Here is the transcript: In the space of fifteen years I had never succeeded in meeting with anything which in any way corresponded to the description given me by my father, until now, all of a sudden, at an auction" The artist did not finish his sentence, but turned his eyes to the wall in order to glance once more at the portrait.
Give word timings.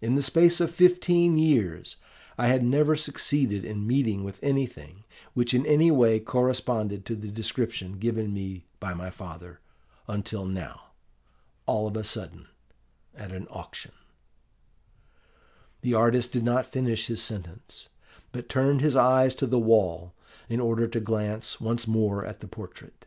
In 0.00 0.14
the 0.14 0.22
space 0.22 0.62
of 0.62 0.70
fifteen 0.70 1.36
years 1.36 1.96
I 2.38 2.46
had 2.46 2.62
never 2.62 2.96
succeeded 2.96 3.66
in 3.66 3.86
meeting 3.86 4.24
with 4.24 4.42
anything 4.42 5.04
which 5.34 5.52
in 5.52 5.66
any 5.66 5.90
way 5.90 6.20
corresponded 6.20 7.04
to 7.04 7.14
the 7.14 7.28
description 7.28 7.98
given 7.98 8.32
me 8.32 8.64
by 8.80 8.94
my 8.94 9.10
father, 9.10 9.60
until 10.08 10.46
now, 10.46 10.92
all 11.66 11.86
of 11.86 11.98
a 11.98 12.02
sudden, 12.02 12.46
at 13.14 13.30
an 13.30 13.46
auction" 13.50 13.92
The 15.82 15.92
artist 15.92 16.32
did 16.32 16.44
not 16.44 16.64
finish 16.64 17.08
his 17.08 17.20
sentence, 17.20 17.90
but 18.32 18.48
turned 18.48 18.80
his 18.80 18.96
eyes 18.96 19.34
to 19.34 19.46
the 19.46 19.58
wall 19.58 20.14
in 20.48 20.60
order 20.60 20.88
to 20.88 20.98
glance 20.98 21.60
once 21.60 21.86
more 21.86 22.24
at 22.24 22.40
the 22.40 22.48
portrait. 22.48 23.06